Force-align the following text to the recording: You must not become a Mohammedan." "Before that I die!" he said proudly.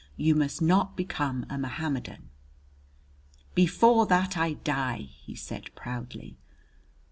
You 0.17 0.33
must 0.33 0.63
not 0.63 0.97
become 0.97 1.45
a 1.47 1.59
Mohammedan." 1.59 2.31
"Before 3.53 4.07
that 4.07 4.35
I 4.35 4.53
die!" 4.53 5.09
he 5.23 5.35
said 5.35 5.69
proudly. 5.75 6.37